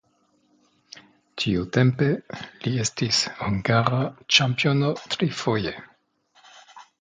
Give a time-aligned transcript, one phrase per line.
[1.43, 2.07] Tiutempe
[2.63, 4.01] li estis hungara
[4.39, 5.77] ĉampiono trifoje.